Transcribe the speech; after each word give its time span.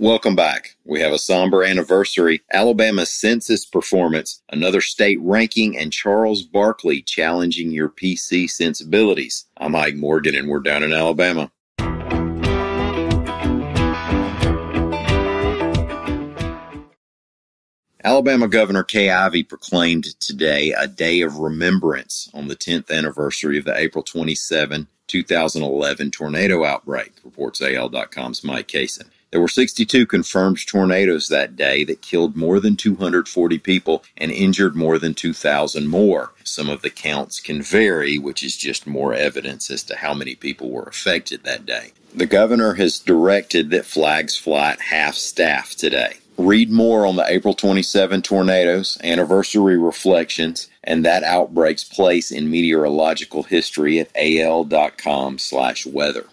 Welcome 0.00 0.36
back. 0.36 0.76
We 0.84 1.00
have 1.00 1.12
a 1.12 1.18
somber 1.18 1.64
anniversary, 1.64 2.42
Alabama 2.52 3.04
census 3.04 3.66
performance, 3.66 4.40
another 4.48 4.80
state 4.80 5.18
ranking, 5.20 5.76
and 5.76 5.92
Charles 5.92 6.44
Barkley 6.44 7.02
challenging 7.02 7.72
your 7.72 7.88
PC 7.88 8.48
sensibilities. 8.48 9.46
I'm 9.56 9.72
Mike 9.72 9.96
Morgan, 9.96 10.36
and 10.36 10.48
we're 10.48 10.60
down 10.60 10.84
in 10.84 10.92
Alabama. 10.92 11.50
Alabama 18.04 18.46
Governor 18.46 18.84
Kay 18.84 19.10
Ivey 19.10 19.42
proclaimed 19.42 20.04
today 20.20 20.72
a 20.78 20.86
day 20.86 21.22
of 21.22 21.38
remembrance 21.38 22.30
on 22.32 22.46
the 22.46 22.54
10th 22.54 22.92
anniversary 22.92 23.58
of 23.58 23.64
the 23.64 23.76
April 23.76 24.04
27, 24.04 24.86
2011 25.08 26.10
tornado 26.12 26.64
outbreak, 26.64 27.14
reports 27.24 27.60
AL.com's 27.60 28.44
Mike 28.44 28.68
Cason. 28.68 29.10
There 29.30 29.42
were 29.42 29.48
62 29.48 30.06
confirmed 30.06 30.66
tornadoes 30.66 31.28
that 31.28 31.54
day 31.54 31.84
that 31.84 32.00
killed 32.00 32.34
more 32.34 32.60
than 32.60 32.76
240 32.76 33.58
people 33.58 34.02
and 34.16 34.30
injured 34.30 34.74
more 34.74 34.98
than 34.98 35.12
2,000 35.12 35.86
more. 35.86 36.32
Some 36.44 36.70
of 36.70 36.80
the 36.80 36.88
counts 36.88 37.38
can 37.38 37.60
vary, 37.60 38.18
which 38.18 38.42
is 38.42 38.56
just 38.56 38.86
more 38.86 39.12
evidence 39.12 39.70
as 39.70 39.82
to 39.84 39.96
how 39.96 40.14
many 40.14 40.34
people 40.34 40.70
were 40.70 40.84
affected 40.84 41.44
that 41.44 41.66
day. 41.66 41.92
The 42.14 42.24
governor 42.24 42.72
has 42.74 42.98
directed 42.98 43.68
that 43.70 43.84
flags 43.84 44.38
fly 44.38 44.72
at 44.72 44.80
half 44.80 45.14
staff 45.14 45.74
today. 45.74 46.16
Read 46.38 46.70
more 46.70 47.04
on 47.04 47.16
the 47.16 47.26
April 47.28 47.52
27 47.52 48.22
tornadoes, 48.22 48.96
anniversary 49.02 49.76
reflections, 49.76 50.70
and 50.84 51.04
that 51.04 51.22
outbreak's 51.22 51.84
place 51.84 52.30
in 52.30 52.50
meteorological 52.50 53.42
history 53.42 53.98
at 53.98 54.08
al.com/weather. 54.16 56.24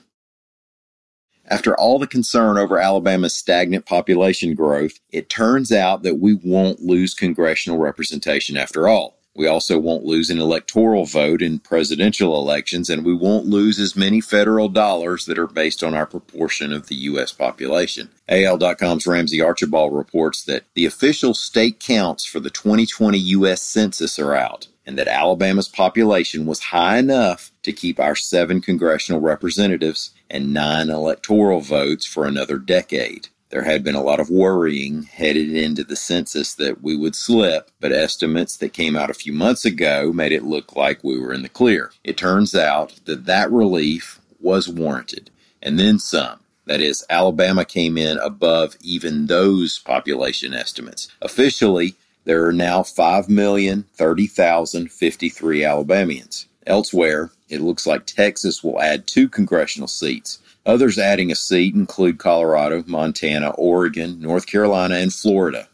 After 1.47 1.77
all 1.77 1.99
the 1.99 2.07
concern 2.07 2.57
over 2.57 2.79
Alabama's 2.79 3.35
stagnant 3.35 3.85
population 3.85 4.55
growth, 4.55 4.99
it 5.11 5.29
turns 5.29 5.71
out 5.71 6.01
that 6.03 6.19
we 6.19 6.33
won't 6.33 6.81
lose 6.81 7.13
congressional 7.13 7.77
representation 7.77 8.57
after 8.57 8.87
all. 8.87 9.15
We 9.35 9.47
also 9.47 9.77
won't 9.77 10.05
lose 10.05 10.29
an 10.29 10.39
electoral 10.39 11.05
vote 11.05 11.41
in 11.41 11.59
presidential 11.59 12.37
elections, 12.37 12.89
and 12.89 13.05
we 13.05 13.13
won't 13.13 13.45
lose 13.45 13.79
as 13.79 13.95
many 13.95 14.21
federal 14.21 14.69
dollars 14.69 15.25
that 15.25 15.37
are 15.37 15.45
based 15.45 15.83
on 15.83 15.93
our 15.93 16.05
proportion 16.05 16.71
of 16.71 16.87
the 16.87 16.95
U.S. 16.95 17.33
population. 17.33 18.09
AL.com's 18.29 19.05
Ramsey 19.05 19.41
Archibald 19.41 19.93
reports 19.93 20.45
that 20.45 20.63
the 20.73 20.85
official 20.85 21.33
state 21.33 21.81
counts 21.81 22.25
for 22.25 22.39
the 22.39 22.49
2020 22.49 23.17
U.S. 23.17 23.61
Census 23.61 24.17
are 24.17 24.33
out, 24.33 24.69
and 24.85 24.97
that 24.97 25.09
Alabama's 25.09 25.67
population 25.67 26.45
was 26.45 26.61
high 26.61 26.97
enough 26.97 27.51
to 27.65 27.73
keep 27.73 27.99
our 27.99 28.15
seven 28.15 28.61
congressional 28.61 29.19
representatives 29.19 30.11
and 30.29 30.53
nine 30.53 30.89
electoral 30.89 31.61
votes 31.61 32.05
for 32.05 32.25
another 32.25 32.59
decade. 32.59 33.27
There 33.49 33.63
had 33.63 33.83
been 33.83 33.95
a 33.95 34.03
lot 34.03 34.19
of 34.19 34.29
worrying 34.29 35.01
headed 35.03 35.51
into 35.51 35.83
the 35.83 35.95
census 35.95 36.53
that 36.55 36.83
we 36.83 36.95
would 36.95 37.15
slip, 37.15 37.71
but 37.79 37.91
estimates 37.91 38.57
that 38.57 38.73
came 38.73 38.95
out 38.95 39.09
a 39.09 39.15
few 39.15 39.33
months 39.33 39.65
ago 39.65 40.13
made 40.13 40.31
it 40.31 40.43
look 40.43 40.75
like 40.75 41.03
we 41.03 41.19
were 41.19 41.33
in 41.33 41.41
the 41.41 41.49
clear. 41.49 41.91
It 42.03 42.17
turns 42.17 42.53
out 42.53 42.93
that 43.05 43.25
that 43.25 43.51
relief 43.51 44.21
was 44.39 44.69
warranted, 44.69 45.31
and 45.61 45.79
then 45.79 45.97
some. 45.97 46.41
That 46.65 46.81
is, 46.81 47.03
Alabama 47.09 47.65
came 47.65 47.97
in 47.97 48.19
above 48.19 48.77
even 48.81 49.25
those 49.25 49.79
population 49.79 50.53
estimates. 50.53 51.07
Officially, 51.21 51.95
there 52.25 52.45
are 52.45 52.53
now 52.53 52.81
5,030,053 52.81 55.67
Alabamians. 55.67 56.45
Elsewhere, 56.67 57.29
it 57.49 57.61
looks 57.61 57.85
like 57.85 58.05
Texas 58.05 58.63
will 58.63 58.81
add 58.81 59.05
two 59.05 59.29
congressional 59.29 59.87
seats. 59.87 60.39
Others 60.65 60.97
adding 60.97 61.31
a 61.31 61.35
seat 61.35 61.75
include 61.75 62.17
Colorado, 62.17 62.83
Montana, 62.87 63.51
Oregon, 63.51 64.19
North 64.19 64.47
Carolina, 64.47 64.95
and 64.95 65.13
Florida. 65.13 65.67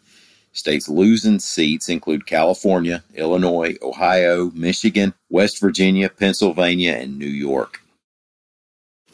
States 0.54 0.90
losing 0.90 1.40
seats 1.40 1.88
include 1.88 2.26
California, 2.26 3.02
Illinois, 3.16 3.78
Ohio, 3.82 4.52
Michigan, 4.54 5.14
West 5.30 5.62
Virginia, 5.62 6.10
Pennsylvania, 6.10 6.94
and 6.94 7.18
New 7.18 7.26
York. 7.26 7.81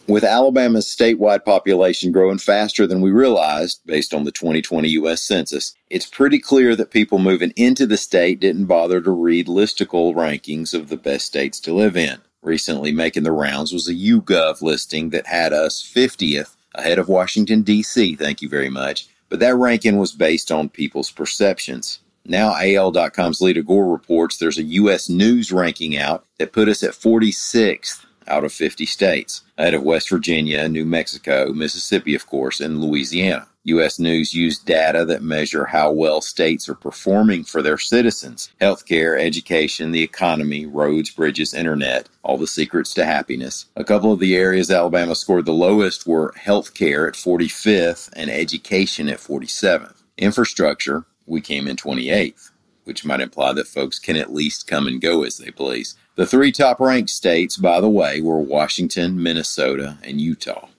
With 0.08 0.24
Alabama's 0.24 0.86
statewide 0.86 1.44
population 1.44 2.14
growing 2.14 2.38
faster 2.38 2.88
than 2.88 3.02
we 3.02 3.12
realized 3.12 3.82
based 3.86 4.14
on 4.14 4.24
the 4.24 4.32
2020 4.32 4.88
U.S. 4.90 5.22
Census, 5.22 5.76
it's 5.90 6.06
pretty 6.06 6.40
clear 6.40 6.78
that 6.78 6.92
people 6.92 7.20
moving 7.20 7.52
into 7.58 7.86
the 7.86 7.98
state 7.98 8.40
didn't 8.40 8.68
bother 8.68 9.02
to 9.02 9.12
read 9.12 9.48
listicle 9.48 10.16
rankings 10.16 10.74
of 10.74 10.88
the 10.88 10.96
best 10.96 11.26
states 11.26 11.60
to 11.60 11.74
live 11.74 11.98
in 11.98 12.22
recently 12.48 12.92
making 12.92 13.24
the 13.24 13.32
rounds 13.32 13.74
was 13.74 13.88
a 13.88 13.94
YouGov 13.94 14.62
listing 14.62 15.10
that 15.10 15.28
had 15.28 15.54
us 15.54 15.84
50th 15.84 16.56
ahead 16.74 16.98
of 16.98 17.10
Washington, 17.10 17.62
D.C. 17.62 18.16
Thank 18.16 18.42
you 18.42 18.50
very 18.50 18.70
much. 18.70 19.08
But 19.30 19.40
that 19.42 19.56
ranking 19.56 19.98
was 19.98 20.14
based 20.14 20.52
on 20.52 20.70
people's 20.70 21.12
perceptions. 21.12 22.00
Now, 22.26 22.56
AL.com's 22.58 23.42
Leada 23.42 23.64
Gore 23.64 23.92
reports 23.92 24.38
there's 24.38 24.58
a 24.58 24.64
U.S. 24.64 25.10
News 25.10 25.52
ranking 25.52 25.98
out 25.98 26.26
that 26.40 26.54
put 26.54 26.70
us 26.70 26.84
at 26.84 26.92
46th 26.92 28.06
out 28.28 28.44
of 28.44 28.54
50 28.54 28.86
states, 28.86 29.44
ahead 29.58 29.74
of 29.74 29.84
West 29.84 30.10
Virginia, 30.10 30.68
New 30.68 30.86
Mexico, 30.86 31.52
Mississippi, 31.54 32.16
of 32.16 32.28
course, 32.28 32.60
and 32.60 32.82
Louisiana. 32.82 33.48
U.S. 33.68 34.00
News 34.00 34.34
used 34.34 34.66
data 34.66 35.04
that 35.06 35.22
measure 35.22 35.66
how 35.66 35.92
well 35.92 36.22
states 36.22 36.70
are 36.70 36.76
performing 36.76 37.44
for 37.44 37.62
their 37.62 37.78
citizens 37.78 38.50
healthcare, 38.62 39.20
education, 39.20 39.92
the 39.92 40.04
economy, 40.04 40.66
roads, 40.66 41.10
bridges, 41.10 41.54
internet, 41.54 42.08
all 42.24 42.38
the 42.38 42.48
secrets 42.48 42.94
to 42.94 43.04
happiness. 43.04 43.66
A 43.76 43.84
couple 43.84 44.14
of 44.14 44.20
the 44.20 44.38
areas 44.38 44.72
Alabama 44.72 45.16
scored 45.16 45.46
the 45.46 45.52
lowest 45.52 46.08
were 46.08 46.34
healthcare 46.38 47.10
at 47.10 47.16
45th 47.16 48.10
and 48.14 48.30
education 48.30 49.10
at 49.10 49.20
47th. 49.20 50.02
Infrastructure, 50.18 51.04
we 51.26 51.42
came 51.42 51.68
in 51.68 51.76
28th, 51.76 52.52
which 52.88 53.06
might 53.06 53.20
imply 53.20 53.54
that 53.54 53.68
folks 53.68 54.00
can 54.00 54.16
at 54.16 54.34
least 54.34 54.66
come 54.66 54.88
and 54.88 55.02
go 55.02 55.24
as 55.24 55.38
they 55.38 55.52
please. 55.52 55.96
The 56.16 56.26
three 56.26 56.52
top 56.52 56.80
ranked 56.80 57.12
states, 57.12 57.58
by 57.58 57.80
the 57.80 57.90
way, 57.90 58.22
were 58.22 58.40
Washington, 58.40 59.22
Minnesota, 59.22 60.00
and 60.02 60.20
Utah. 60.20 60.70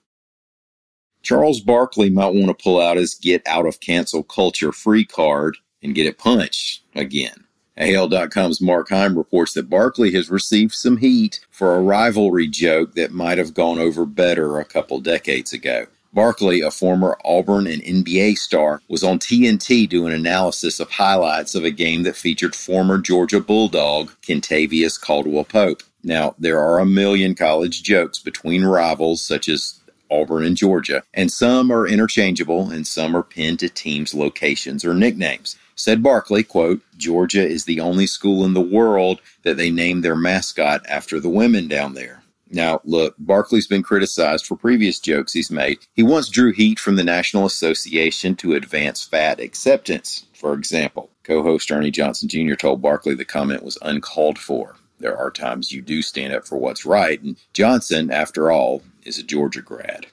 Charles 1.23 1.61
Barkley 1.61 2.11
might 2.11 2.35
want 2.35 2.47
to 2.47 2.55
pull 2.55 2.81
out 2.81 2.97
his 2.97 3.15
get 3.15 3.43
out 3.47 3.67
of 3.67 3.81
cancel 3.81 4.23
culture 4.23 4.73
free 4.73 5.05
card 5.05 5.59
and 5.83 5.95
get 5.95 6.07
it 6.07 6.19
punched 6.19 6.83
again. 6.95 7.45
AL.com's 7.77 8.61
Mark 8.61 8.89
Heim 8.89 9.17
reports 9.17 9.53
that 9.53 9.71
Barkley 9.71 10.11
has 10.13 10.31
received 10.31 10.75
some 10.75 10.97
heat 10.97 11.41
for 11.51 11.77
a 11.77 11.81
rivalry 11.81 12.49
joke 12.49 12.95
that 12.95 13.13
might 13.13 13.39
have 13.39 13.55
gone 13.55 13.79
over 13.79 14.05
better 14.05 14.59
a 14.59 14.65
couple 14.65 14.99
decades 14.99 15.53
ago. 15.53 15.87
Barkley, 16.19 16.63
a 16.63 16.73
former 16.73 17.17
Auburn 17.25 17.69
and 17.69 17.81
NBA 17.81 18.39
star, 18.39 18.83
was 18.89 19.05
on 19.05 19.21
TNT 19.21 19.89
doing 19.89 20.13
analysis 20.13 20.81
of 20.81 20.91
highlights 20.91 21.55
of 21.55 21.63
a 21.63 21.71
game 21.71 22.03
that 22.03 22.17
featured 22.17 22.57
former 22.57 22.99
Georgia 22.99 23.39
Bulldog 23.39 24.11
Kentavious 24.23 25.01
Caldwell 25.01 25.45
Pope. 25.45 25.85
Now, 26.03 26.35
there 26.37 26.59
are 26.59 26.81
a 26.81 26.85
million 26.85 27.37
college 27.37 27.85
jokes 27.85 28.19
between 28.19 28.65
rivals 28.65 29.23
such 29.23 29.49
as 29.49 29.79
Auburn, 30.11 30.45
and 30.45 30.57
Georgia, 30.57 31.05
and 31.15 31.31
some 31.31 31.71
are 31.71 31.87
interchangeable 31.87 32.69
and 32.69 32.85
some 32.85 33.17
are 33.17 33.23
pinned 33.23 33.61
to 33.61 33.69
teams' 33.69 34.13
locations 34.13 34.85
or 34.85 34.95
nicknames. 34.95 35.57
Said 35.77 36.03
Barkley, 36.03 36.43
quote, 36.43 36.83
Georgia 36.97 37.47
is 37.47 37.65
the 37.65 37.79
only 37.79 38.09
school 38.09 38.45
in 38.45 38.55
the 38.55 38.61
world 38.61 39.21
that 39.45 39.57
they 39.57 39.71
named 39.71 40.05
their 40.05 40.17
mascot 40.17 40.85
after 40.89 41.21
the 41.21 41.31
women 41.31 41.69
down 41.69 41.95
there. 41.95 42.25
Now, 42.51 42.81
look, 42.85 43.15
Barkley's 43.19 43.67
been 43.67 43.83
criticized 43.83 44.47
for 44.47 44.57
previous 44.57 44.99
jokes 44.99 45.33
he's 45.33 45.51
made. 45.51 45.79
He 45.93 46.03
once 46.03 46.29
drew 46.29 46.53
heat 46.53 46.79
from 46.79 46.97
the 46.97 47.05
National 47.05 47.47
Association 47.47 48.35
to 48.37 48.55
Advance 48.55 49.05
Fat 49.05 49.41
Acceptance, 49.41 50.27
for 50.35 50.55
example. 50.55 51.11
Co 51.25 51.43
host 51.43 51.71
Ernie 51.71 51.91
Johnson 51.91 52.29
Jr. 52.29 52.55
told 52.55 52.81
Barkley 52.81 53.15
the 53.15 53.25
comment 53.25 53.63
was 53.63 53.79
uncalled 53.83 54.39
for. 54.39 54.77
There 54.99 55.17
are 55.17 55.31
times 55.31 55.73
you 55.73 55.83
do 55.83 56.03
stand 56.03 56.33
up 56.33 56.47
for 56.47 56.57
what's 56.57 56.87
right, 56.87 57.23
and 57.23 57.37
Johnson, 57.53 58.11
after 58.11 58.51
all, 58.51 58.83
is 59.05 59.19
a 59.19 59.23
Georgia 59.23 59.63
grad. 59.63 60.07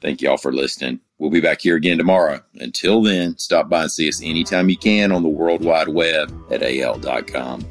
Thank 0.00 0.20
you 0.20 0.30
all 0.30 0.36
for 0.36 0.52
listening. 0.52 1.00
We'll 1.18 1.30
be 1.30 1.40
back 1.40 1.60
here 1.60 1.76
again 1.76 1.98
tomorrow. 1.98 2.42
Until 2.56 3.02
then, 3.02 3.38
stop 3.38 3.68
by 3.68 3.82
and 3.82 3.92
see 3.92 4.08
us 4.08 4.20
anytime 4.20 4.68
you 4.68 4.76
can 4.76 5.12
on 5.12 5.22
the 5.22 5.28
World 5.28 5.64
Wide 5.64 5.88
Web 5.88 6.34
at 6.50 6.62
al.com. 6.62 7.64